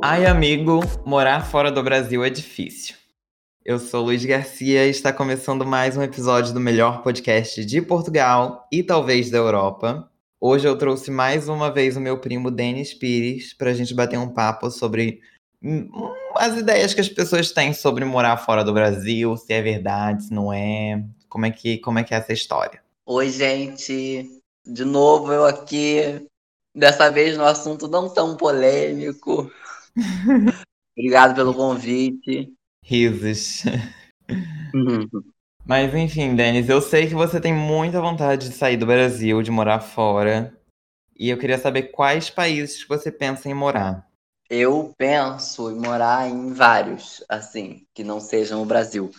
[0.00, 2.94] Ai, amigo, morar fora do Brasil é difícil.
[3.64, 8.68] Eu sou Luiz Garcia e está começando mais um episódio do melhor podcast de Portugal
[8.70, 10.08] e talvez da Europa.
[10.40, 14.16] Hoje eu trouxe mais uma vez o meu primo Denis Pires para a gente bater
[14.20, 15.20] um papo sobre
[15.60, 15.90] hum,
[16.36, 20.32] as ideias que as pessoas têm sobre morar fora do Brasil, se é verdade, se
[20.32, 22.80] não é, como é que, como é, que é essa história.
[23.04, 24.30] Oi, gente.
[24.64, 26.24] De novo eu aqui.
[26.72, 29.50] Dessa vez no assunto não tão polêmico.
[30.96, 32.52] Obrigado pelo convite.
[32.84, 33.64] Risos.
[34.74, 35.08] Uhum.
[35.64, 39.50] Mas enfim, Denis, eu sei que você tem muita vontade de sair do Brasil, de
[39.50, 40.58] morar fora.
[41.16, 44.08] E eu queria saber quais países você pensa em morar.
[44.48, 49.10] Eu penso em morar em vários, assim, que não sejam o Brasil.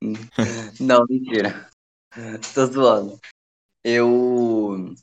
[0.80, 1.68] não, mentira.
[2.54, 3.18] Tô zoando.
[3.82, 4.94] Eu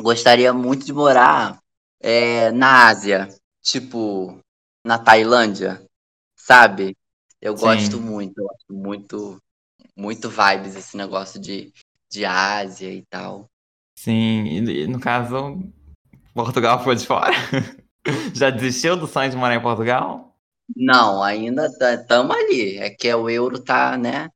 [0.00, 1.62] gostaria muito de morar
[2.00, 3.28] é, na Ásia,
[3.62, 4.38] tipo
[4.84, 5.84] na Tailândia,
[6.36, 6.96] sabe?
[7.40, 7.64] Eu Sim.
[7.64, 9.42] gosto muito, eu acho muito,
[9.96, 11.72] muito vibes esse negócio de,
[12.10, 13.46] de Ásia e tal.
[13.98, 15.58] Sim, e no caso,
[16.34, 17.32] Portugal foi de fora?
[18.34, 20.36] Já desistiu do sonho de morar em Portugal?
[20.74, 22.78] Não, ainda estamos ali.
[22.78, 24.28] É que o euro tá, né?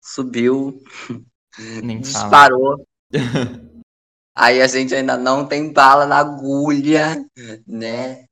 [0.00, 0.82] Subiu,
[1.82, 2.84] Nem disparou.
[4.34, 7.24] Aí a gente ainda não tem bala na agulha,
[7.66, 8.27] né?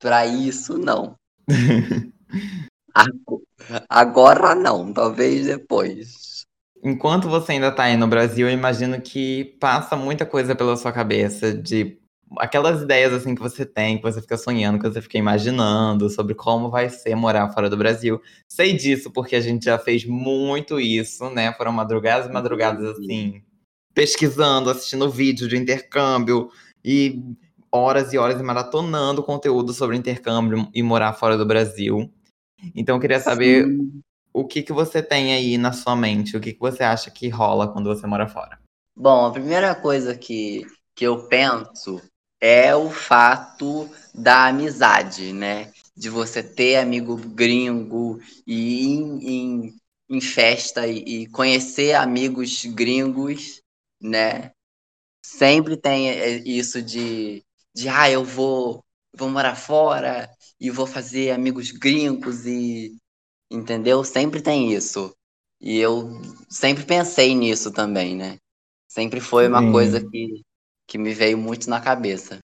[0.00, 1.14] Para isso, não.
[3.88, 6.44] Agora não, talvez depois.
[6.82, 10.92] Enquanto você ainda tá aí no Brasil, eu imagino que passa muita coisa pela sua
[10.92, 11.98] cabeça de
[12.38, 16.34] aquelas ideias assim que você tem, que você fica sonhando, que você fica imaginando sobre
[16.34, 18.20] como vai ser morar fora do Brasil.
[18.48, 21.52] Sei disso porque a gente já fez muito isso, né?
[21.54, 23.42] Foram madrugadas e madrugadas assim,
[23.94, 26.50] pesquisando, assistindo vídeo de intercâmbio
[26.84, 27.20] e
[27.76, 32.10] horas e horas maratonando conteúdo sobre intercâmbio e morar fora do Brasil.
[32.74, 34.02] Então eu queria saber Sim.
[34.32, 37.28] o que que você tem aí na sua mente, o que que você acha que
[37.28, 38.58] rola quando você mora fora?
[38.94, 42.00] Bom, a primeira coisa que, que eu penso
[42.40, 45.72] é o fato da amizade, né?
[45.96, 49.74] De você ter amigo gringo e ir em,
[50.08, 53.60] em, festa e, e, conhecer amigos gringos,
[54.00, 54.50] né?
[55.24, 57.42] Sempre tem é, isso de,
[57.76, 58.82] de ah, eu vou,
[59.14, 62.96] vou morar fora e vou fazer amigos gringos e
[63.50, 64.02] entendeu?
[64.02, 65.14] Sempre tem isso.
[65.60, 66.10] E eu
[66.48, 68.38] sempre pensei nisso também, né?
[68.88, 69.72] Sempre foi uma Sim.
[69.72, 70.42] coisa que
[70.88, 72.38] que me veio muito na cabeça.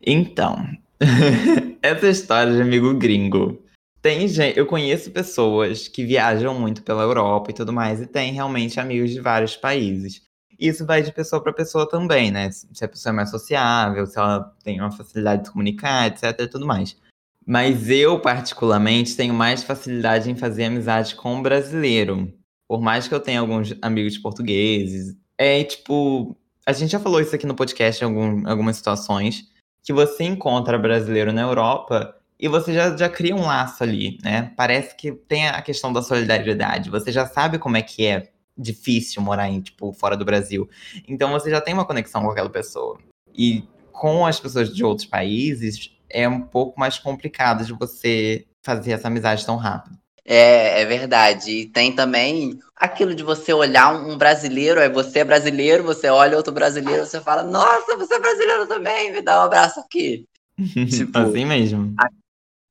[0.00, 0.56] Então,
[1.82, 3.62] essa história de amigo gringo.
[4.00, 8.32] Tem gente, eu conheço pessoas que viajam muito pela Europa e tudo mais, e tem
[8.32, 10.22] realmente amigos de vários países.
[10.62, 12.48] Isso vai de pessoa para pessoa também, né?
[12.52, 16.38] Se a pessoa é mais sociável, se ela tem uma facilidade de se comunicar, etc
[16.38, 16.96] e tudo mais.
[17.44, 22.32] Mas eu, particularmente, tenho mais facilidade em fazer amizade com o brasileiro.
[22.68, 25.16] Por mais que eu tenha alguns amigos portugueses.
[25.36, 29.48] É tipo, a gente já falou isso aqui no podcast em algum, algumas situações,
[29.82, 34.52] que você encontra brasileiro na Europa e você já, já cria um laço ali, né?
[34.56, 39.22] Parece que tem a questão da solidariedade, você já sabe como é que é difícil
[39.22, 40.68] morar em, tipo, fora do Brasil.
[41.08, 42.98] Então você já tem uma conexão com aquela pessoa.
[43.34, 48.92] E com as pessoas de outros países, é um pouco mais complicado de você fazer
[48.92, 49.96] essa amizade tão rápido.
[50.24, 51.50] É, é verdade.
[51.50, 56.36] E tem também aquilo de você olhar um brasileiro, é você é brasileiro, você olha
[56.36, 60.24] outro brasileiro, você fala, nossa, você é brasileiro também, me dá um abraço aqui.
[60.90, 61.94] tipo, assim mesmo.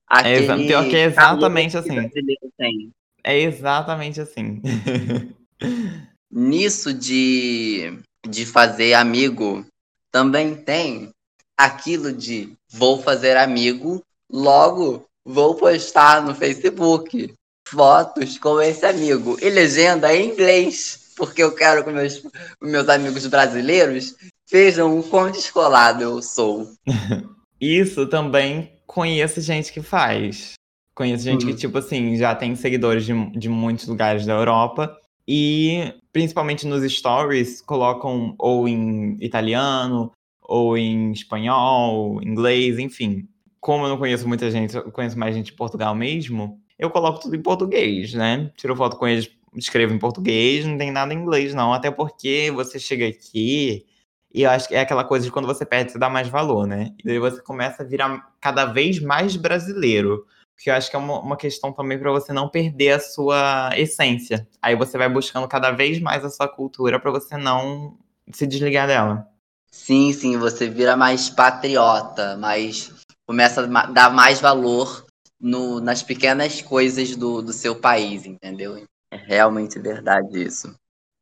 [0.08, 2.12] A, é pior que é exatamente assim.
[3.24, 4.62] É exatamente assim.
[6.32, 9.66] Nisso de, de fazer amigo,
[10.12, 11.10] também tem
[11.58, 14.02] aquilo de vou fazer amigo,
[14.32, 17.34] logo vou postar no Facebook
[17.68, 22.22] fotos com esse amigo e legenda em inglês, porque eu quero que meus,
[22.62, 24.16] meus amigos brasileiros
[24.52, 26.72] vejam o quão descolado eu sou.
[27.60, 30.54] Isso também conheço gente que faz.
[30.94, 31.52] Conheço gente uhum.
[31.52, 35.00] que, tipo assim, já tem seguidores de, de muitos lugares da Europa
[35.34, 40.12] e, principalmente nos stories, colocam ou em italiano,
[40.42, 43.30] ou em espanhol, inglês, enfim.
[43.62, 47.22] Como eu não conheço muita gente, eu conheço mais gente de Portugal mesmo, eu coloco
[47.22, 48.52] tudo em português, né?
[48.58, 51.72] Tiro foto com eles, escrevo em português, não tem nada em inglês, não.
[51.72, 53.86] Até porque você chega aqui
[54.34, 56.68] e eu acho que é aquela coisa de quando você perde, você dá mais valor,
[56.68, 56.94] né?
[57.00, 60.26] E daí você começa a virar cada vez mais brasileiro.
[60.62, 63.72] Porque eu acho que é uma, uma questão também para você não perder a sua
[63.76, 64.48] essência.
[64.62, 67.98] Aí você vai buscando cada vez mais a sua cultura para você não
[68.32, 69.28] se desligar dela.
[69.72, 72.94] Sim, sim, você vira mais patriota, mais
[73.26, 75.04] começa a dar mais valor
[75.40, 78.86] no, nas pequenas coisas do, do seu país, entendeu?
[79.12, 80.76] É realmente verdade isso.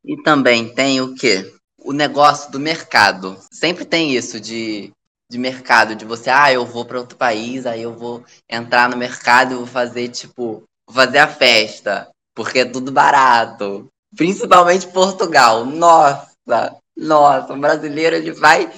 [0.04, 1.50] E também tem o quê?
[1.82, 3.38] O negócio do mercado.
[3.50, 4.92] Sempre tem isso de,
[5.30, 8.96] de mercado, de você, ah, eu vou para outro país, aí eu vou entrar no
[8.96, 13.86] mercado e vou fazer, tipo, vou fazer a festa, porque é tudo barato.
[14.16, 15.64] Principalmente Portugal.
[15.64, 18.68] Nossa, nossa, o brasileiro ele vai,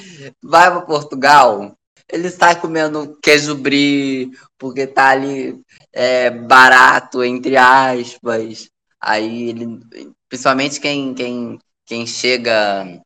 [0.42, 1.72] vai para Portugal,
[2.06, 5.58] ele sai comendo queijo brie, porque tá ali
[5.90, 8.68] é, barato, entre aspas.
[9.00, 9.80] Aí ele,
[10.28, 13.00] principalmente quem, quem, quem chega.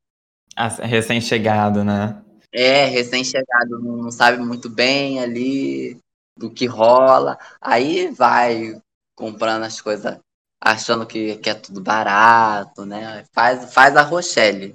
[0.83, 2.21] recém-chegado, né?
[2.53, 5.99] É, recém-chegado, não sabe muito bem ali
[6.37, 7.39] do que rola.
[7.61, 8.81] Aí vai
[9.15, 10.19] comprando as coisas,
[10.61, 13.25] achando que, que é tudo barato, né?
[13.33, 14.75] Faz, faz a Rochelle.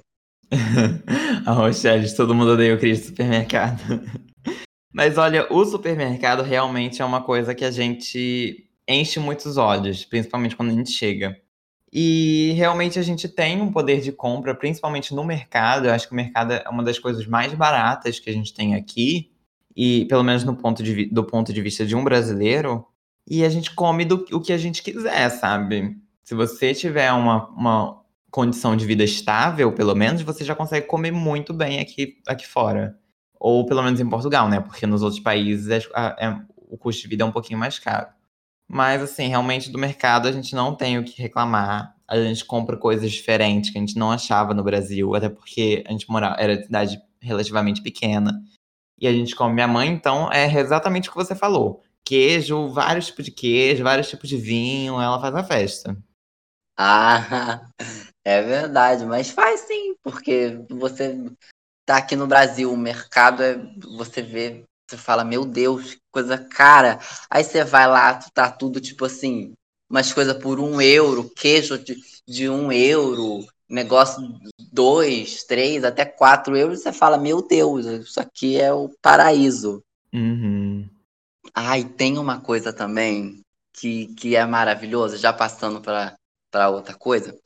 [1.46, 3.80] a Rochelle, todo mundo odeia o Cris do supermercado.
[4.92, 10.54] Mas olha, o supermercado realmente é uma coisa que a gente enche muitos olhos, principalmente
[10.54, 11.40] quando a gente chega.
[11.92, 15.86] E realmente a gente tem um poder de compra, principalmente no mercado.
[15.86, 18.74] Eu acho que o mercado é uma das coisas mais baratas que a gente tem
[18.74, 19.30] aqui,
[19.76, 22.86] e pelo menos no ponto de, do ponto de vista de um brasileiro.
[23.26, 25.96] E a gente come do, o que a gente quiser, sabe?
[26.24, 31.12] Se você tiver uma, uma condição de vida estável, pelo menos, você já consegue comer
[31.12, 32.98] muito bem aqui, aqui fora.
[33.38, 34.60] Ou pelo menos em Portugal, né?
[34.60, 35.78] Porque nos outros países é,
[36.18, 38.06] é, o custo de vida é um pouquinho mais caro.
[38.72, 41.94] Mas, assim, realmente do mercado a gente não tem o que reclamar.
[42.08, 45.92] A gente compra coisas diferentes que a gente não achava no Brasil, até porque a
[45.92, 48.42] gente morava, era de cidade relativamente pequena.
[48.98, 49.52] E a gente come.
[49.52, 51.82] Minha mãe, então, é exatamente o que você falou.
[52.02, 55.94] Queijo, vários tipos de queijo, vários tipos de vinho, ela faz a festa.
[56.74, 57.68] Ah,
[58.24, 61.30] é verdade, mas faz sim, porque você
[61.84, 63.54] tá aqui no Brasil, o mercado é.
[63.98, 67.00] Você vê, você fala, meu Deus, que coisa cara.
[67.30, 69.54] Aí você vai lá, tá tudo tipo assim,
[69.88, 71.96] umas coisas por um euro, queijo de,
[72.26, 74.22] de um euro, negócio
[74.70, 79.82] dois, três, até quatro euros, você fala, meu Deus, isso aqui é o paraíso.
[80.12, 80.88] Uhum.
[81.54, 83.42] Ai, tem uma coisa também
[83.72, 87.38] que, que é maravilhosa, já passando para outra coisa,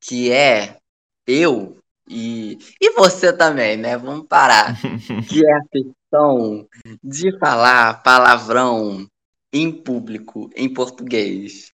[0.00, 0.78] que é
[1.26, 3.96] eu e, e você também, né?
[3.96, 4.74] Vamos parar.
[5.28, 6.66] que é a questão
[7.02, 9.06] de falar palavrão
[9.52, 11.72] em público, em português.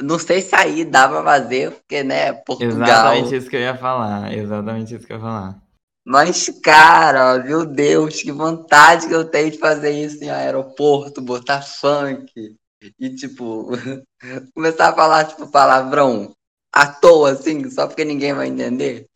[0.00, 2.82] Não sei se aí dá pra fazer, porque, né, Portugal...
[2.82, 5.62] Exatamente isso que eu ia falar, exatamente isso que eu ia falar.
[6.04, 11.62] Mas, cara, meu Deus, que vontade que eu tenho de fazer isso em aeroporto, botar
[11.62, 12.56] funk
[12.98, 13.70] e, tipo,
[14.54, 16.32] começar a falar, tipo, palavrão
[16.72, 19.06] à toa, assim, só porque ninguém vai entender.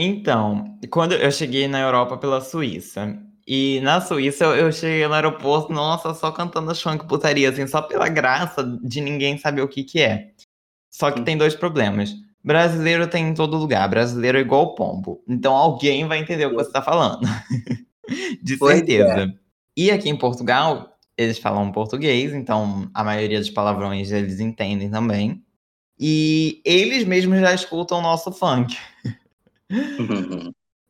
[0.00, 5.12] Então, quando eu cheguei na Europa pela Suíça, e na Suíça eu, eu cheguei no
[5.12, 9.82] aeroporto, nossa, só cantando funk putaria, assim, só pela graça de ninguém saber o que
[9.82, 10.30] que é.
[10.88, 12.14] Só que tem dois problemas.
[12.44, 15.20] Brasileiro tem em todo lugar, brasileiro é igual pombo.
[15.28, 17.26] Então alguém vai entender o que você tá falando.
[18.40, 19.24] de certeza.
[19.24, 19.28] É.
[19.76, 25.42] E aqui em Portugal, eles falam português, então a maioria dos palavrões eles entendem também.
[25.98, 28.76] E eles mesmos já escutam o nosso funk.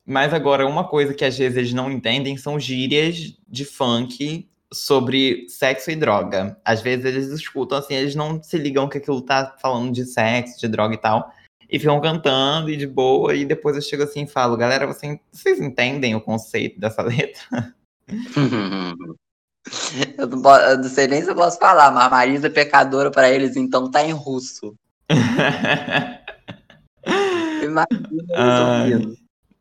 [0.07, 5.47] Mas agora, uma coisa que às vezes eles não entendem são gírias de funk sobre
[5.49, 6.59] sexo e droga.
[6.65, 10.61] Às vezes eles escutam assim, eles não se ligam que aquilo tá falando de sexo,
[10.61, 11.31] de droga e tal.
[11.71, 15.19] E ficam cantando e de boa, e depois eu chego assim e falo, galera, vocês,
[15.31, 17.75] vocês entendem o conceito dessa letra?
[20.17, 23.11] eu, não posso, eu não sei nem se eu posso falar, mas Marisa é pecadora
[23.11, 24.75] para eles, então tá em russo.
[27.63, 29.17] Imagina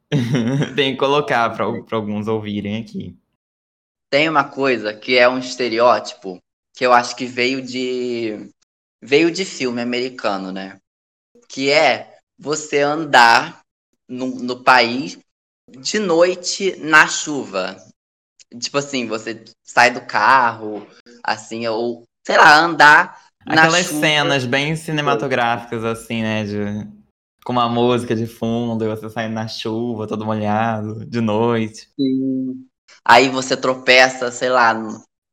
[0.76, 3.16] Tem que colocar para alguns ouvirem aqui.
[4.10, 6.40] Tem uma coisa que é um estereótipo
[6.74, 8.50] que eu acho que veio de
[9.02, 10.80] veio de filme americano, né?
[11.50, 13.62] Que é você andar
[14.08, 15.18] no, no país
[15.70, 17.76] de noite na chuva.
[18.60, 20.88] Tipo assim, você sai do carro,
[21.22, 26.44] assim, ou sei lá, andar Aquelas cenas bem cinematográficas, assim, né?
[26.44, 26.88] De
[27.48, 31.88] com uma música de fundo, e você saindo na chuva, todo molhado, de noite.
[31.98, 32.68] Sim.
[33.06, 34.74] Aí você tropeça, sei lá,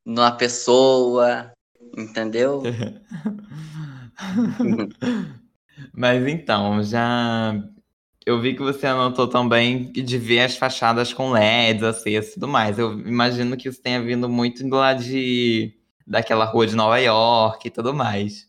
[0.06, 1.50] numa pessoa,
[1.98, 2.62] entendeu?
[5.92, 7.60] Mas então, já
[8.24, 12.46] eu vi que você anotou também de ver as fachadas com LEDs, acessos e tudo
[12.46, 12.78] mais.
[12.78, 17.66] Eu imagino que isso tenha vindo muito do lado de daquela rua de Nova York
[17.66, 18.46] e tudo mais.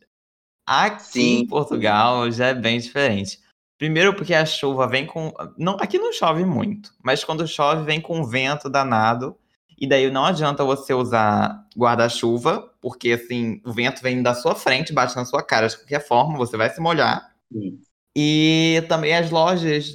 [0.68, 1.40] Aqui Sim.
[1.40, 3.44] em Portugal já é bem diferente.
[3.78, 5.34] Primeiro porque a chuva vem com.
[5.58, 9.38] Não, aqui não chove muito, mas quando chove vem com vento danado.
[9.78, 14.94] E daí não adianta você usar guarda-chuva, porque assim, o vento vem da sua frente,
[14.94, 17.30] bate na sua cara de qualquer forma, você vai se molhar.
[17.52, 17.82] Sim.
[18.16, 19.92] E também as lojas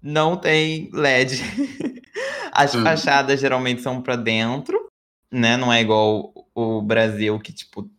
[0.00, 1.40] não têm LED.
[2.52, 2.84] As Hum.
[2.84, 4.78] fachadas geralmente são para dentro,
[5.32, 5.56] né?
[5.56, 7.90] Não é igual o Brasil que tipo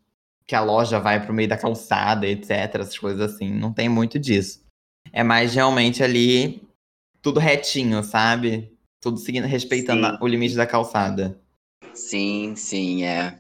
[0.48, 3.52] que a loja vai pro meio da calçada, etc, essas coisas assim.
[3.52, 4.65] Não tem muito disso.
[5.12, 6.62] É mais realmente ali
[7.22, 8.72] tudo retinho, sabe?
[9.02, 10.18] Tudo seguindo, respeitando Sim.
[10.22, 11.40] o limite da calçada.
[11.94, 13.38] Sim, sim, é.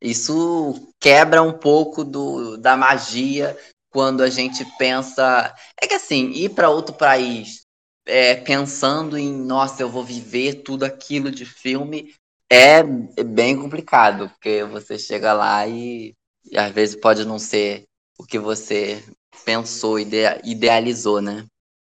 [0.00, 3.56] Isso quebra um pouco do, da magia
[3.90, 5.54] quando a gente pensa.
[5.80, 7.62] É que assim, ir para outro país
[8.08, 12.14] é, pensando em, nossa, eu vou viver tudo aquilo de filme,
[12.50, 16.14] é bem complicado, porque você chega lá e,
[16.50, 17.84] e às vezes pode não ser
[18.18, 19.04] o que você
[19.44, 21.44] pensou, idea- idealizou, né?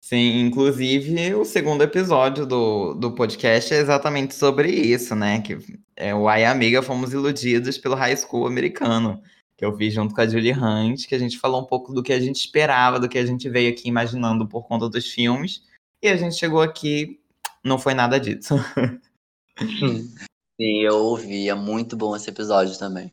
[0.02, 5.40] Sim, inclusive o segundo episódio do, do podcast é exatamente sobre isso, né?
[5.40, 5.56] Que
[5.96, 9.22] é o Ai Amiga Fomos Iludidos pelo High School americano,
[9.56, 12.02] que eu fiz junto com a Julie Hunt, que a gente falou um pouco do
[12.02, 15.62] que a gente esperava, do que a gente veio aqui imaginando por conta dos filmes,
[16.02, 17.18] e a gente chegou aqui,
[17.64, 18.56] não foi nada disso.
[19.58, 23.10] Sim, eu ouvi, é muito bom esse episódio também.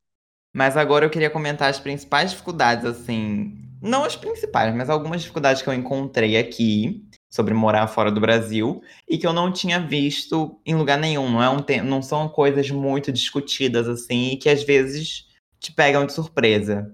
[0.53, 3.57] Mas agora eu queria comentar as principais dificuldades, assim.
[3.81, 8.81] Não as principais, mas algumas dificuldades que eu encontrei aqui sobre morar fora do Brasil
[9.09, 11.29] e que eu não tinha visto em lugar nenhum.
[11.31, 15.27] Não, é um não são coisas muito discutidas, assim, e que às vezes
[15.59, 16.93] te pegam de surpresa.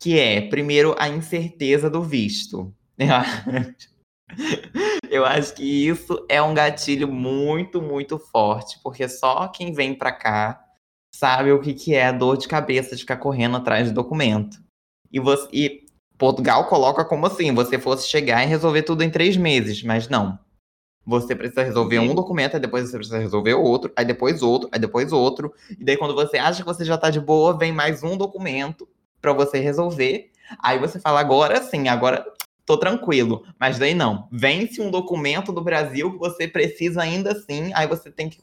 [0.00, 2.74] Que é, primeiro, a incerteza do visto.
[5.10, 10.12] Eu acho- que isso é um gatilho muito, muito forte, porque só quem vem pra
[10.12, 10.62] cá
[11.14, 14.58] sabe o que, que é a dor de cabeça de ficar correndo atrás de documento.
[15.10, 15.85] E, você, e
[16.18, 20.38] Portugal coloca como assim, você fosse chegar e resolver tudo em três meses, mas não.
[21.06, 22.14] Você precisa resolver um Sim.
[22.14, 25.54] documento, aí depois você precisa resolver outro, aí depois outro, aí depois outro.
[25.78, 28.88] E daí quando você acha que você já tá de boa, vem mais um documento
[29.20, 30.30] pra você resolver.
[30.58, 32.26] Aí você fala, agora sim, agora
[32.64, 33.44] tô tranquilo.
[33.58, 34.28] Mas daí não.
[34.32, 38.40] Vence um documento do Brasil que você precisa ainda assim, aí você tem que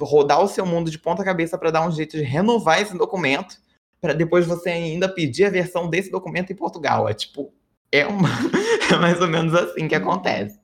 [0.00, 3.56] rodar o seu mundo de ponta cabeça para dar um jeito de renovar esse documento,
[4.02, 7.08] para depois você ainda pedir a versão desse documento em Portugal.
[7.08, 7.54] É tipo,
[7.90, 8.28] é, uma,
[8.92, 10.60] é mais ou menos assim que acontece.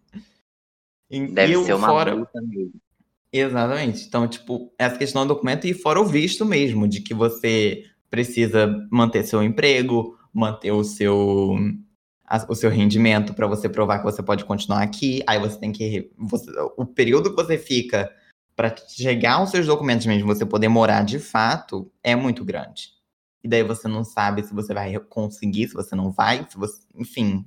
[1.09, 2.73] E- Deve e o ser uma fora, luta mesmo.
[3.33, 4.05] Exatamente.
[4.07, 8.67] Então, tipo, essa questão do documento e fora o visto mesmo, de que você precisa
[8.91, 11.57] manter seu emprego, manter o seu
[12.27, 15.23] a- o seu rendimento para você provar que você pode continuar aqui.
[15.27, 18.11] Aí você tem que você- o período que você fica
[18.57, 22.98] para chegar aos seus documentos mesmo, você poder morar de fato, é muito grande.
[23.43, 26.81] E daí você não sabe se você vai conseguir, se você não vai, se você,
[26.95, 27.45] enfim.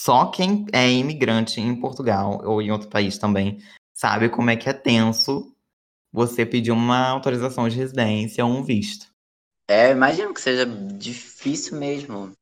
[0.00, 3.58] Só quem é imigrante em Portugal ou em outro país também
[3.94, 5.54] sabe como é que é tenso
[6.12, 9.06] você pedir uma autorização de residência ou um visto.
[9.68, 12.32] É, imagino que seja difícil mesmo.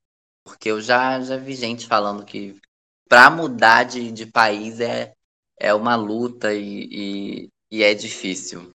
[0.44, 2.60] Porque eu já, já vi gente falando que
[3.08, 5.14] pra mudar de, de país é,
[5.58, 8.70] é uma luta e, e, e é difícil.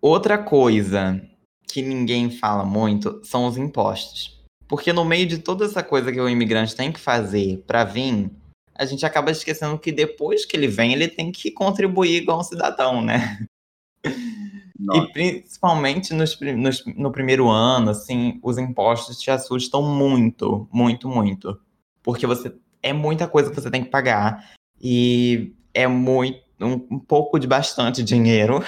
[0.00, 1.20] Outra coisa
[1.68, 4.38] que ninguém fala muito são os impostos.
[4.66, 8.30] Porque no meio de toda essa coisa que o imigrante tem que fazer para vir,
[8.74, 12.44] a gente acaba esquecendo que depois que ele vem, ele tem que contribuir igual um
[12.44, 13.38] cidadão, né?
[14.78, 15.02] Nossa.
[15.08, 21.58] E principalmente nos, nos- no primeiro ano, assim, os impostos te assustam muito, muito, muito.
[22.02, 24.52] Porque você é muita coisa que você tem que pagar.
[24.80, 28.60] E é muito, um, um pouco de bastante dinheiro.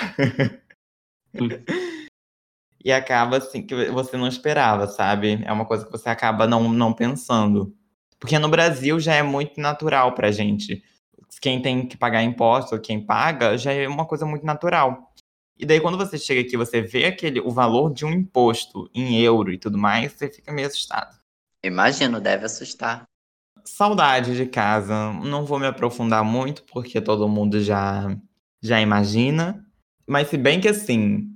[2.85, 5.43] e acaba assim que você não esperava, sabe?
[5.45, 7.75] É uma coisa que você acaba não, não pensando.
[8.19, 10.83] Porque no Brasil já é muito natural pra gente.
[11.41, 15.11] Quem tem que pagar imposto, quem paga, já é uma coisa muito natural.
[15.59, 19.21] E daí, quando você chega aqui, você vê aquele, o valor de um imposto em
[19.21, 21.19] euro e tudo mais, você fica meio assustado.
[21.63, 23.05] Imagino, deve assustar.
[23.63, 25.13] Saudade de casa.
[25.13, 28.17] Não vou me aprofundar muito, porque todo mundo já,
[28.63, 29.63] já imagina.
[30.07, 31.31] Mas se bem que assim,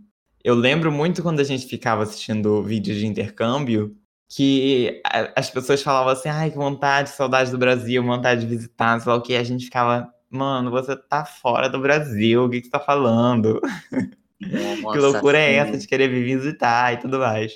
[0.44, 3.96] eu lembro muito quando a gente ficava assistindo vídeos de intercâmbio,
[4.28, 5.00] que
[5.34, 9.16] as pessoas falavam assim, ai, que vontade, saudade do Brasil, vontade de visitar, sei lá
[9.16, 9.34] o que.
[9.34, 13.60] A gente ficava, mano, você tá fora do Brasil, o que, que você tá falando?
[14.38, 15.54] que Nossa, loucura é sim.
[15.70, 17.52] essa de querer vir visitar e tudo mais.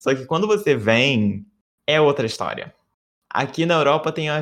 [0.00, 1.46] Só que quando você vem,
[1.86, 2.74] é outra história.
[3.32, 4.40] Aqui na Europa tem a,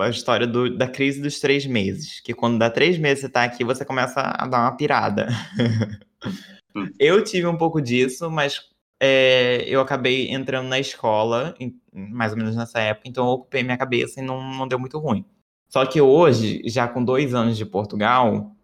[0.00, 2.20] a história do- da crise dos três meses.
[2.20, 5.28] Que quando dá três meses você tá aqui, você começa a dar uma pirada.
[6.74, 6.92] Hum.
[6.98, 8.60] eu tive um pouco disso, mas
[9.00, 13.62] é, eu acabei entrando na escola, em- mais ou menos nessa época, então eu ocupei
[13.62, 15.24] minha cabeça e não, não deu muito ruim.
[15.68, 18.54] Só que hoje, já com dois anos de Portugal,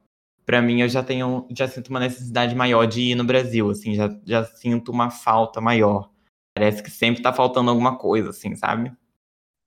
[0.46, 3.94] Pra mim, eu já tenho, já sinto uma necessidade maior de ir no Brasil, assim,
[3.94, 6.10] já, já sinto uma falta maior.
[6.54, 8.92] Parece que sempre tá faltando alguma coisa, assim, sabe?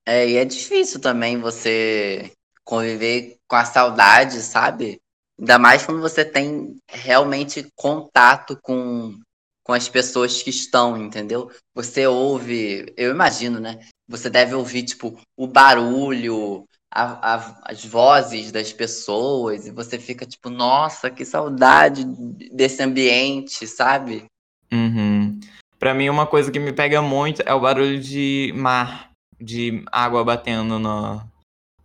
[0.06, 2.32] É, e é difícil também você
[2.64, 5.02] conviver com a saudade, sabe?
[5.40, 9.18] Ainda mais quando você tem realmente contato com,
[9.64, 11.52] com as pessoas que estão, entendeu?
[11.76, 13.80] Você ouve, eu imagino, né?
[14.08, 20.26] Você deve ouvir, tipo, o barulho, a, a, as vozes das pessoas, e você fica
[20.26, 22.04] tipo, nossa, que saudade
[22.52, 24.26] desse ambiente, sabe?
[24.72, 25.40] Uhum.
[25.78, 30.24] Pra mim, uma coisa que me pega muito é o barulho de mar, de água
[30.24, 31.22] batendo no,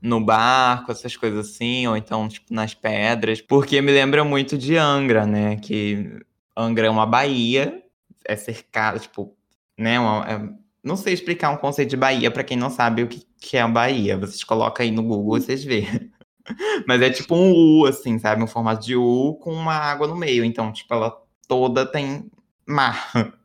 [0.02, 4.76] no barco, essas coisas assim, ou então, tipo, nas pedras, porque me lembra muito de
[4.76, 5.56] Angra, né?
[5.56, 6.21] Que
[6.56, 7.82] Angra é uma baía,
[8.25, 9.35] é cercada, tipo,
[9.78, 10.00] né?
[10.00, 10.49] Uma, é,
[10.82, 13.61] não sei explicar um conceito de baía para quem não sabe o que, que é
[13.61, 14.18] a baía.
[14.18, 15.87] Vocês colocam aí no Google e vocês vê.
[16.87, 18.42] Mas é tipo um U, assim, sabe?
[18.42, 20.44] Um formato de U com uma água no meio.
[20.44, 21.16] Então, tipo, ela
[21.47, 22.30] toda tem
[22.66, 23.12] mar.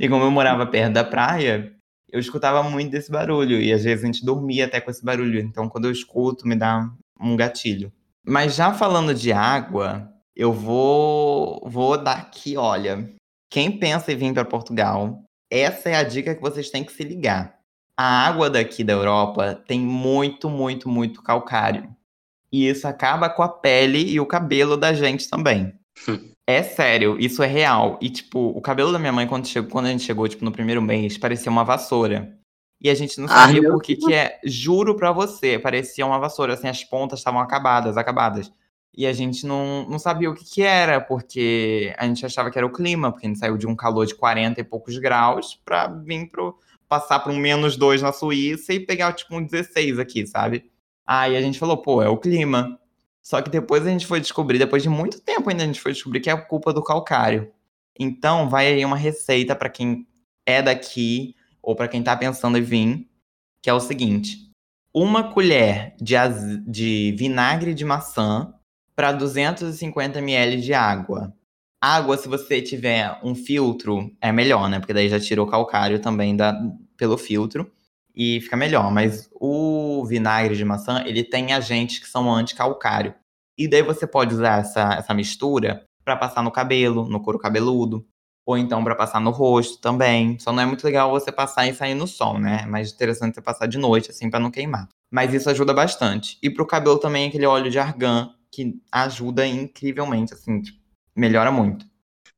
[0.00, 1.72] E como eu morava perto da praia,
[2.12, 3.60] eu escutava muito desse barulho.
[3.60, 5.40] E às vezes a gente dormia até com esse barulho.
[5.40, 6.90] Então, quando eu escuto, me dá
[7.20, 7.92] um gatilho.
[8.24, 13.12] Mas já falando de água, eu vou, vou dar aqui, olha.
[13.50, 17.02] Quem pensa em vir para Portugal, essa é a dica que vocês têm que se
[17.02, 17.58] ligar.
[17.96, 21.94] A água daqui da Europa tem muito, muito, muito calcário.
[22.52, 25.74] E isso acaba com a pele e o cabelo da gente também.
[26.46, 27.98] é sério, isso é real.
[28.00, 30.52] E, tipo, o cabelo da minha mãe, quando, chegou, quando a gente chegou, tipo, no
[30.52, 32.36] primeiro mês, parecia uma vassoura.
[32.80, 34.40] E a gente não sabia Ai, por que que é.
[34.44, 36.54] Juro pra você, parecia uma vassoura.
[36.54, 38.50] Assim, as pontas estavam acabadas, acabadas.
[38.96, 42.58] E a gente não, não sabia o que, que era, porque a gente achava que
[42.58, 45.60] era o clima, porque a gente saiu de um calor de 40 e poucos graus
[45.64, 46.58] pra vir pro.
[46.88, 50.70] passar para um menos 2 na Suíça e pegar tipo um 16 aqui, sabe?
[51.06, 52.79] Aí a gente falou, pô, é o clima.
[53.22, 55.92] Só que depois a gente foi descobrir, depois de muito tempo ainda a gente foi
[55.92, 57.52] descobrir que é a culpa do calcário.
[57.98, 60.06] Então vai aí uma receita para quem
[60.46, 63.08] é daqui ou para quem tá pensando em vir,
[63.62, 64.50] que é o seguinte:
[64.94, 66.14] uma colher de,
[66.66, 68.54] de vinagre de maçã
[68.96, 71.34] para 250 ml de água.
[71.82, 74.78] Água, se você tiver um filtro, é melhor, né?
[74.78, 76.54] Porque daí já tira o calcário também da,
[76.96, 77.70] pelo filtro
[78.20, 78.92] e fica melhor.
[78.92, 83.14] Mas o vinagre de maçã, ele tem agentes que são anti-calcário.
[83.56, 88.06] E daí você pode usar essa, essa mistura para passar no cabelo, no couro cabeludo,
[88.46, 90.38] ou então para passar no rosto também.
[90.38, 92.60] Só não é muito legal você passar e sair no sol, né?
[92.64, 94.86] É mais interessante você passar de noite, assim, para não queimar.
[95.10, 96.36] Mas isso ajuda bastante.
[96.42, 100.78] E pro cabelo também, aquele óleo de argan, que ajuda incrivelmente, assim, tipo,
[101.16, 101.86] melhora muito.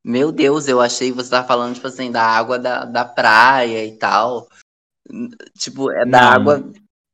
[0.05, 3.85] Meu Deus, eu achei que você tava falando, tipo assim, da água da, da praia
[3.85, 4.49] e tal.
[5.59, 6.29] Tipo, é da Não.
[6.29, 6.73] água.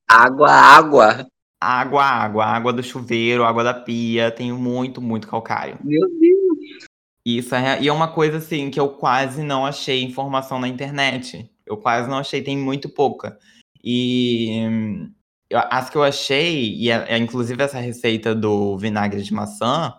[0.09, 1.27] Água, água.
[1.61, 5.77] Água, água, água do chuveiro, água da pia, tem muito, muito calcário.
[5.83, 6.87] Meu Deus!
[7.27, 11.51] Isso é, e é uma coisa assim que eu quase não achei informação na internet.
[11.67, 13.39] Eu quase não achei, tem muito pouca.
[13.85, 15.11] E
[15.53, 19.95] as que eu achei, e é, é, inclusive essa receita do vinagre de maçã,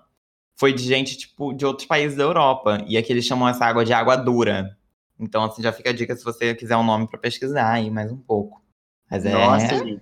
[0.57, 2.83] foi de gente, tipo, de outros países da Europa.
[2.87, 4.77] E aqui eles chamam essa água de água dura.
[5.19, 8.11] Então, assim, já fica a dica se você quiser um nome para pesquisar aí mais
[8.11, 8.61] um pouco.
[9.09, 9.33] Mas é.
[9.33, 10.01] Nossa, gente.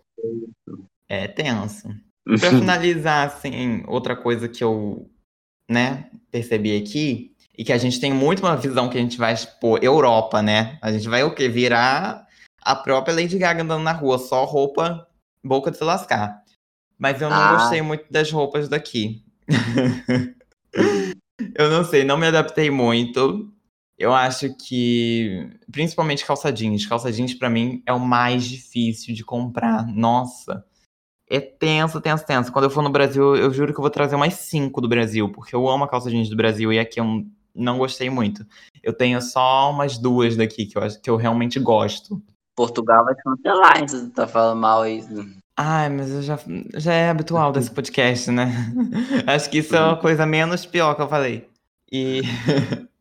[1.10, 1.88] É tenso.
[2.40, 5.10] Pra finalizar, assim, outra coisa que eu,
[5.70, 9.34] né, percebi aqui, e que a gente tem muito uma visão que a gente vai,
[9.34, 10.78] expor Europa, né?
[10.82, 11.50] A gente vai o quê?
[11.50, 12.28] Virar
[12.62, 15.08] a própria Lady Gaga andando na rua, só roupa
[15.44, 16.44] boca de se lascar.
[17.00, 17.54] Mas eu não ah.
[17.54, 19.24] gostei muito das roupas daqui.
[21.56, 23.52] eu não sei, não me adaptei muito.
[23.98, 26.86] Eu acho que, principalmente calça jeans.
[26.86, 29.88] Calça jeans, pra mim, é o mais difícil de comprar.
[29.88, 30.64] Nossa.
[31.30, 32.52] É tenso, tenso, tenso.
[32.52, 35.30] Quando eu for no Brasil, eu juro que eu vou trazer mais cinco do Brasil,
[35.32, 38.46] porque eu amo a calça jeans do Brasil e aqui eu não gostei muito.
[38.84, 42.22] Eu tenho só umas duas daqui que eu, que eu realmente gosto.
[42.56, 43.88] Portugal vai cancelar, hein?
[43.88, 45.04] Você tá falando mal aí.
[45.56, 46.40] Ai, mas eu já,
[46.76, 48.54] já é habitual desse podcast, né?
[49.26, 51.50] Acho que isso é uma coisa menos pior que eu falei.
[51.92, 52.22] E.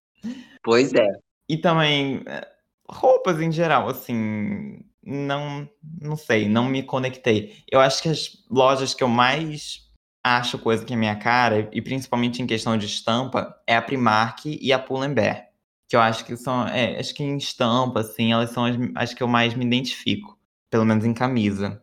[0.66, 1.06] Pois é.
[1.48, 2.46] E também, é,
[2.90, 4.80] roupas em geral, assim.
[5.08, 7.62] Não, não sei, não me conectei.
[7.70, 9.88] Eu acho que as lojas que eu mais
[10.24, 14.44] acho coisa que é minha cara, e principalmente em questão de estampa, é a Primark
[14.44, 15.46] e a Pull&Bear
[15.88, 19.14] que eu acho que são, é, acho que em estampa, assim, elas são as, as
[19.14, 20.38] que eu mais me identifico,
[20.70, 21.82] pelo menos em camisa.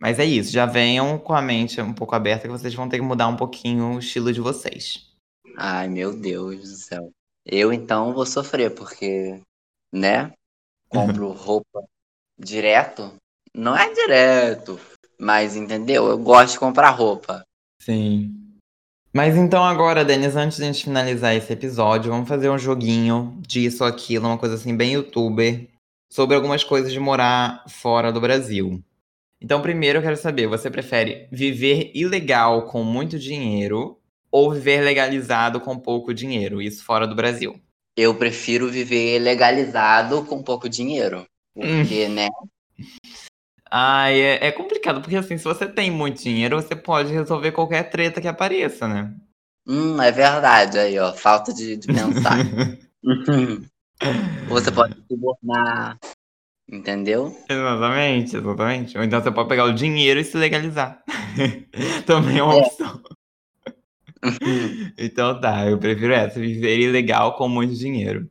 [0.00, 2.98] Mas é isso, já venham com a mente um pouco aberta que vocês vão ter
[2.98, 5.08] que mudar um pouquinho o estilo de vocês.
[5.56, 7.12] Ai, meu Deus do céu.
[7.46, 9.40] Eu então vou sofrer, porque,
[9.92, 10.32] né?
[10.88, 11.84] Compro roupa
[12.38, 13.12] direto.
[13.54, 14.80] Não é direto,
[15.18, 16.06] mas entendeu?
[16.06, 17.44] Eu gosto de comprar roupa.
[17.80, 18.44] Sim.
[19.12, 23.38] Mas então agora, Denis, antes de a gente finalizar esse episódio, vamos fazer um joguinho
[23.46, 25.68] disso, aquilo, uma coisa assim bem youtuber,
[26.10, 28.82] sobre algumas coisas de morar fora do Brasil.
[29.40, 33.98] Então, primeiro eu quero saber, você prefere viver ilegal com muito dinheiro
[34.34, 37.54] ou viver legalizado com pouco dinheiro, isso fora do Brasil?
[37.96, 41.24] Eu prefiro viver legalizado com pouco dinheiro.
[41.54, 42.26] Porque, né?
[43.70, 47.84] Ai, é, é complicado, porque assim, se você tem muito dinheiro, você pode resolver qualquer
[47.84, 49.14] treta que apareça, né?
[49.64, 51.12] Hum, é verdade aí, ó.
[51.12, 52.36] Falta de, de pensar.
[54.48, 55.96] você pode subornar,
[56.68, 57.38] entendeu?
[57.48, 58.98] Exatamente, exatamente.
[58.98, 61.04] Ou então você pode pegar o dinheiro e se legalizar.
[62.04, 62.58] Também é uma É.
[62.62, 63.00] opção.
[64.96, 68.28] Então tá, eu prefiro essa, viver ilegal com muito dinheiro.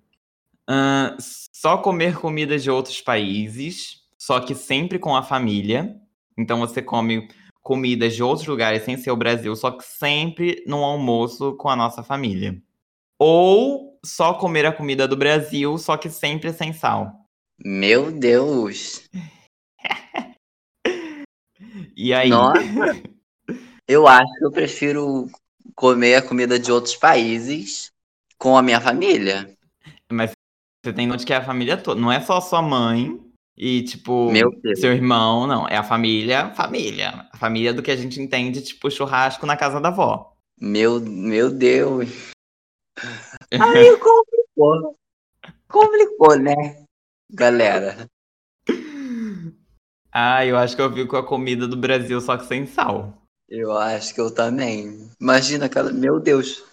[0.67, 5.95] Ahn, só comer comida de outros países, só que sempre com a família.
[6.37, 7.27] Então você come
[7.61, 11.75] comidas de outros lugares sem ser o Brasil, só que sempre num almoço com a
[11.75, 12.61] nossa família.
[13.17, 17.11] Ou só comer a comida do Brasil, só que sempre sem sal.
[17.63, 19.09] Meu Deus.
[21.95, 22.29] E aí?
[22.29, 22.59] Nossa.
[23.87, 25.29] Eu acho que eu prefiro
[25.75, 27.91] comer a comida de outros países
[28.37, 29.55] com a minha família.
[30.11, 30.31] Mas
[30.83, 31.99] você tem noite que é a família toda.
[31.99, 33.19] Não é só sua mãe
[33.57, 34.31] e, tipo,
[34.75, 35.67] seu irmão, não.
[35.67, 37.27] É a família, família.
[37.31, 40.33] A família do que a gente entende, tipo, churrasco na casa da avó.
[40.59, 42.09] Meu, meu Deus.
[43.51, 44.95] Aí complicou.
[45.67, 46.85] Complicou, né?
[47.31, 48.07] Galera.
[50.11, 53.22] Ah, eu acho que eu fico com a comida do Brasil, só que sem sal.
[53.53, 55.07] Eu acho que eu também.
[55.21, 55.93] Imagina aquela.
[55.93, 56.63] Meu Deus.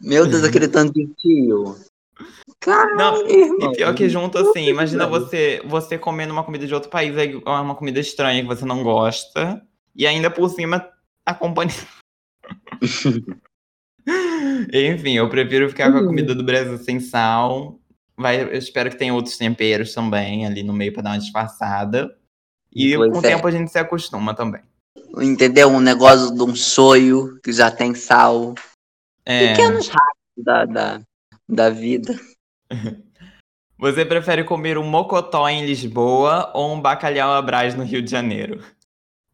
[0.00, 1.76] Meu Deus, aquele tanto de tio.
[2.60, 3.72] Caralho, Não, irmão.
[3.72, 7.42] E pior que junto, assim, imagina você, você comendo uma comida de outro país, aí
[7.44, 10.88] é uma comida estranha que você não gosta, e ainda por cima
[11.26, 11.72] acompanha.
[14.72, 17.80] Enfim, eu prefiro ficar com a comida do Brasil sem sal.
[18.16, 22.16] Vai, eu espero que tenha outros temperos também ali no meio pra dar uma disfarçada.
[22.72, 23.28] E Pois com o é.
[23.28, 24.62] tempo a gente se acostuma também.
[25.18, 25.68] Entendeu?
[25.68, 28.54] Um negócio de um sonho que já tem sal.
[29.24, 31.00] É, Pequenos racos da, da,
[31.48, 32.18] da vida.
[33.78, 38.10] você prefere comer um mocotó em Lisboa ou um bacalhau à Brás no Rio de
[38.10, 38.62] Janeiro?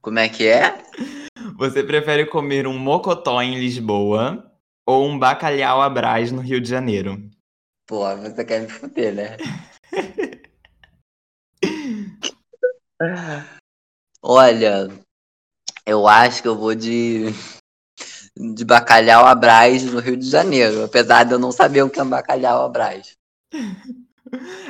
[0.01, 0.83] Como é que é?
[1.57, 4.53] Você prefere comer um mocotó em Lisboa
[4.87, 7.29] ou um bacalhau à Brás no Rio de Janeiro?
[7.87, 9.37] Pô, você quer me fuder, né?
[14.23, 14.89] Olha,
[15.89, 17.33] eu acho que eu vou de,
[18.37, 21.99] de bacalhau à Brás no Rio de Janeiro, apesar de eu não saber o que
[21.99, 23.17] é um bacalhau à Brás.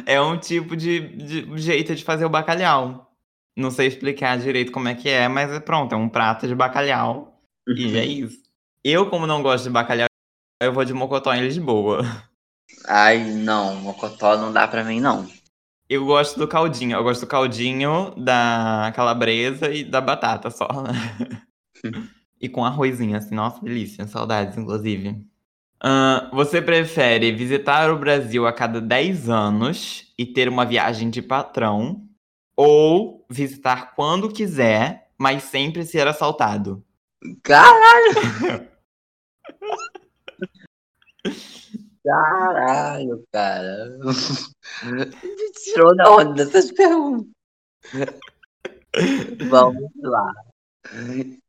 [0.06, 3.12] É um tipo de, de jeito de fazer o bacalhau.
[3.56, 6.54] Não sei explicar direito como é que é, mas é pronto, é um prato de
[6.54, 7.36] bacalhau.
[7.66, 8.40] E é isso.
[8.84, 10.06] Eu, como não gosto de bacalhau,
[10.62, 12.02] eu vou de mocotó em Lisboa.
[12.86, 15.28] Ai, não, mocotó não dá pra mim, não.
[15.88, 16.96] Eu gosto do caldinho.
[16.96, 20.68] Eu gosto do caldinho, da calabresa e da batata só.
[22.40, 23.34] e com arrozinho, assim.
[23.34, 24.06] Nossa, delícia.
[24.06, 25.24] Saudades, inclusive.
[25.80, 31.22] Ahn, você prefere visitar o Brasil a cada 10 anos e ter uma viagem de
[31.22, 32.02] patrão?
[32.56, 36.84] Ou visitar quando quiser, mas sempre ser assaltado?
[37.42, 38.67] Caralho!
[42.08, 43.98] Caralho, cara.
[44.82, 47.30] Me tirou da onda dessas perguntas.
[49.50, 50.32] Vamos lá.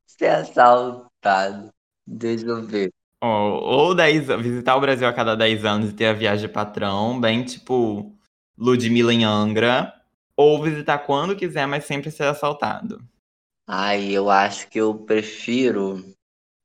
[0.05, 1.69] Ser assaltado.
[2.05, 2.91] Deixa eu ver.
[3.21, 6.47] Ou, ou 10, an- visitar o Brasil a cada 10 anos e ter a viagem
[6.47, 8.13] de patrão, bem tipo
[8.57, 9.93] Ludmilla em Angra.
[10.35, 13.01] Ou visitar quando quiser, mas sempre ser assaltado.
[13.67, 16.03] Ai, eu acho que eu prefiro.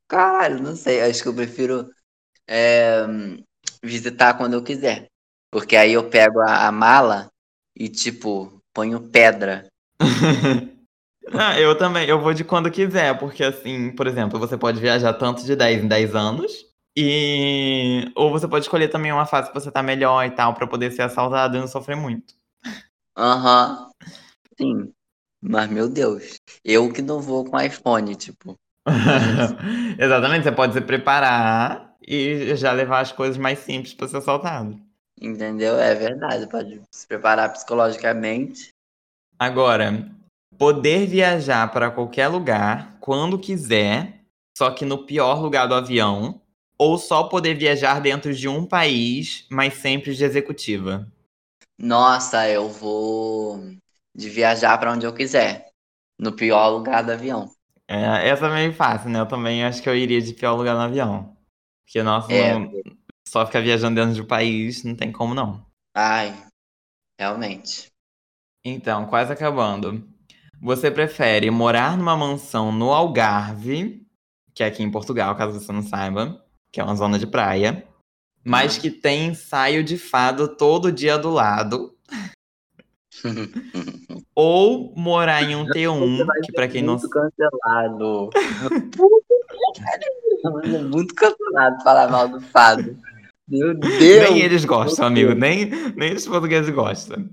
[0.09, 1.01] Caralho, não sei.
[1.03, 1.91] Acho que eu prefiro
[2.49, 3.05] é,
[3.85, 5.07] visitar quando eu quiser.
[5.51, 7.29] Porque aí eu pego a, a mala
[7.77, 9.67] e, tipo, ponho pedra.
[11.33, 15.15] Ah, eu também, eu vou de quando quiser, porque assim, por exemplo, você pode viajar
[15.15, 16.53] tanto de 10 em 10 anos,
[16.97, 20.67] e ou você pode escolher também uma fase que você tá melhor e tal, pra
[20.67, 22.35] poder ser assaltado e não sofrer muito.
[23.17, 23.91] Aham.
[24.59, 24.93] Sim.
[25.43, 26.37] Mas, meu Deus.
[26.65, 28.55] Eu que não vou com iPhone, tipo.
[29.99, 34.81] Exatamente, você pode se preparar e já levar as coisas mais simples pra ser assaltado.
[35.21, 35.79] Entendeu?
[35.79, 36.47] É verdade.
[36.47, 38.69] Pode se preparar psicologicamente.
[39.39, 40.11] Agora,
[40.59, 44.21] poder viajar para qualquer lugar quando quiser,
[44.57, 46.41] só que no pior lugar do avião,
[46.79, 51.07] ou só poder viajar dentro de um país, mas sempre de executiva.
[51.79, 53.61] Nossa, eu vou
[54.15, 55.69] de viajar pra onde eu quiser.
[56.19, 57.51] No pior lugar do avião.
[57.89, 59.21] É, essa é meio fácil, né?
[59.21, 61.34] Eu também acho que eu iria de pior lugar no avião.
[61.85, 62.59] Porque, nossa, É.
[62.59, 62.71] não-
[63.29, 65.65] só ficar viajando dentro do país não tem como não.
[65.97, 66.35] Ai,
[67.19, 67.91] realmente.
[68.65, 70.09] Então, quase acabando.
[70.61, 74.07] Você prefere morar numa mansão no Algarve,
[74.55, 76.43] que é aqui em Portugal, caso você não saiba,
[76.73, 77.87] que é uma zona de praia,
[78.45, 78.83] mas Uhum.
[78.83, 81.95] que tem ensaio de fado todo dia do lado,
[84.35, 88.31] ou morar em um T1, que pra quem não Muito cancelado.
[90.91, 92.97] Muito cancelado falar mal do fado.
[93.49, 94.31] Meu Deus.
[94.31, 95.35] Nem eles gostam, amigo.
[95.35, 97.29] Nem, nem os portugueses gostam.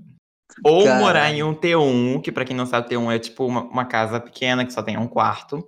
[0.64, 3.84] Ou morar em um T1, que pra quem não sabe, T1 é tipo uma, uma
[3.84, 5.66] casa pequena que só tem um quarto.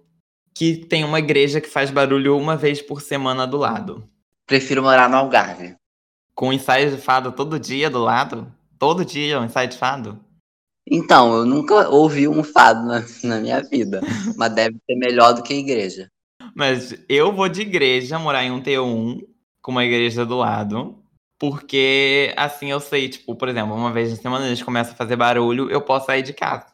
[0.54, 4.08] Que tem uma igreja que faz barulho uma vez por semana do lado.
[4.46, 5.74] Prefiro morar no Algarve.
[6.34, 8.52] Com ensaio de fado todo dia do lado.
[8.84, 10.22] Todo dia um ensaio de fado.
[10.86, 14.02] Então, eu nunca ouvi um fado na, na minha vida.
[14.36, 16.10] Mas deve ser melhor do que a igreja.
[16.54, 19.22] Mas eu vou de igreja morar em um T1
[19.62, 21.02] com uma igreja do lado.
[21.38, 25.16] Porque assim eu sei, tipo, por exemplo, uma vez na semana eles começam a fazer
[25.16, 26.66] barulho, eu posso sair de casa.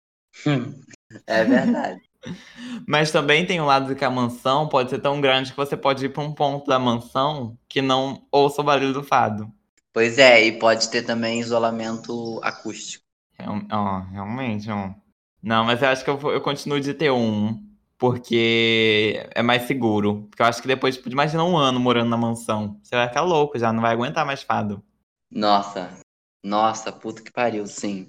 [1.28, 2.00] É verdade.
[2.88, 5.76] Mas também tem o lado de que a mansão pode ser tão grande que você
[5.76, 9.48] pode ir para um ponto da mansão que não ouça o barulho do fado.
[9.92, 13.04] Pois é, e pode ter também isolamento acústico.
[13.38, 14.94] Real- ó, realmente, ó.
[15.42, 17.60] Não, mas eu acho que eu, eu continuo de ter um,
[17.98, 20.26] porque é mais seguro.
[20.28, 22.78] Porque eu acho que depois, tipo, imagina um ano morando na mansão.
[22.82, 24.82] Você vai ficar louco já, não vai aguentar mais fado.
[25.30, 25.98] Nossa,
[26.44, 28.08] nossa, puta que pariu, sim.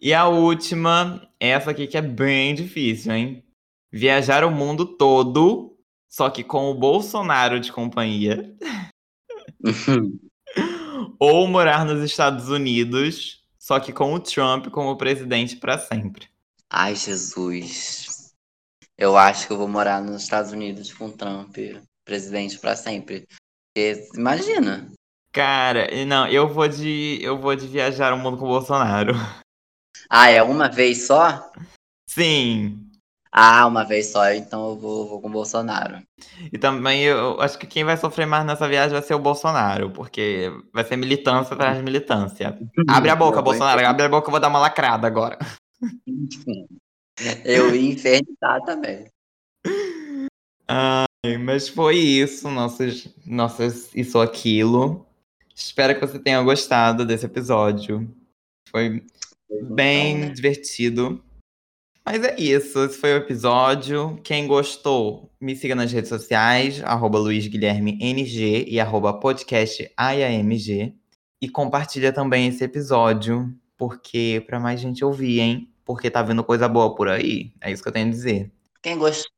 [0.00, 3.44] E a última, essa aqui que é bem difícil, hein?
[3.90, 5.76] Viajar o mundo todo,
[6.08, 8.54] só que com o Bolsonaro de companhia.
[11.18, 16.28] Ou morar nos Estados Unidos, só que com o Trump como presidente para sempre.
[16.70, 18.32] Ai, Jesus.
[18.96, 21.56] Eu acho que eu vou morar nos Estados Unidos com Trump
[22.04, 23.26] presidente pra sempre.
[23.74, 24.88] Porque, imagina.
[25.32, 29.14] Cara, e não, eu vou de eu vou de viajar o mundo com o Bolsonaro.
[30.08, 31.50] Ah, é uma vez só?
[32.08, 32.83] Sim.
[33.36, 36.00] Ah, uma vez só, então eu vou, vou com o Bolsonaro.
[36.52, 39.90] E também eu acho que quem vai sofrer mais nessa viagem vai ser o Bolsonaro,
[39.90, 42.56] porque vai ser militância atrás de militância.
[42.88, 45.36] Abre a boca, Bolsonaro, abre a boca, eu vou dar uma lacrada agora.
[47.44, 49.08] Eu ia infernizar também.
[50.68, 55.04] Ai, mas foi isso, nossas, nossas isso aquilo.
[55.52, 58.08] Espero que você tenha gostado desse episódio.
[58.68, 59.04] Foi
[59.70, 60.28] bem né?
[60.30, 61.20] divertido.
[62.06, 64.20] Mas é isso, esse foi o episódio.
[64.22, 67.98] Quem gostou, me siga nas redes sociais, arroba luizguilhermeng
[68.68, 70.94] e arroba podcastaiamg.
[71.40, 75.70] E compartilha também esse episódio, porque pra mais gente ouvir, hein?
[75.82, 77.52] Porque tá vindo coisa boa por aí.
[77.58, 78.52] É isso que eu tenho a dizer.
[78.82, 79.30] Quem gostou,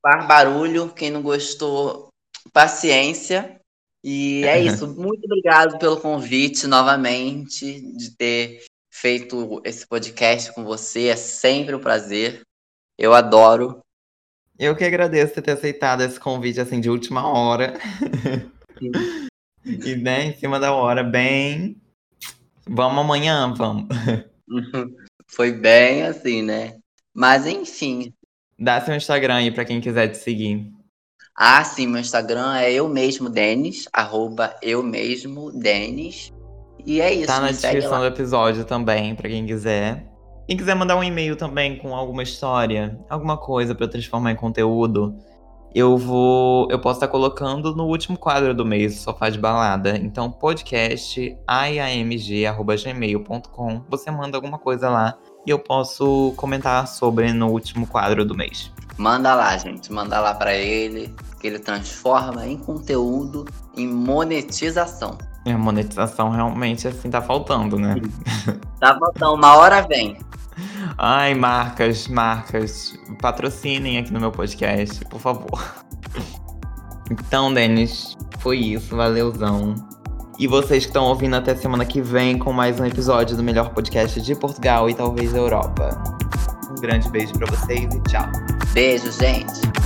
[0.00, 0.88] faz barulho.
[0.94, 2.08] Quem não gostou,
[2.52, 3.60] paciência.
[4.02, 4.86] E é isso.
[4.86, 8.64] Muito obrigado pelo convite novamente, de ter
[9.04, 11.08] feito esse podcast com você.
[11.08, 12.40] É sempre um prazer.
[12.96, 13.82] Eu adoro.
[14.58, 17.74] Eu que agradeço ter aceitado esse convite assim de última hora.
[19.62, 21.76] e né, em cima da hora, bem.
[22.66, 23.88] Vamos amanhã, vamos.
[25.28, 26.78] Foi bem assim, né?
[27.12, 28.10] Mas enfim.
[28.58, 30.72] Dá seu Instagram aí pra quem quiser te seguir.
[31.36, 36.32] Ah, sim, meu Instagram é eu mesmo, Denis, arroba eu mesmo, Denis.
[36.86, 40.06] E é isso, Tá na descrição do episódio também, pra quem quiser.
[40.46, 44.36] Quem quiser mandar um e-mail também com alguma história, alguma coisa pra eu transformar em
[44.36, 45.14] conteúdo,
[45.74, 46.68] eu vou.
[46.70, 49.96] Eu posso estar colocando no último quadro do mês, Sofá de Balada.
[49.96, 53.82] Então, podcast iamg.gmail.com.
[53.88, 58.72] Você manda alguma coisa lá e eu posso comentar sobre no último quadro do mês.
[58.96, 63.44] Manda lá, gente, manda lá pra ele, que ele transforma em conteúdo,
[63.76, 65.18] em monetização.
[65.46, 67.94] A monetização realmente assim tá faltando, né?
[68.80, 70.18] Tá faltando, uma hora vem.
[70.98, 75.74] Ai, marcas, marcas, patrocinem aqui no meu podcast, por favor.
[77.10, 79.74] Então, Denis, foi isso, valeuzão.
[80.38, 83.70] E vocês que estão ouvindo até semana que vem com mais um episódio do melhor
[83.70, 86.02] podcast de Portugal e talvez da Europa.
[86.70, 88.26] Um grande beijo pra vocês e tchau.
[88.72, 89.83] Beijo, gente.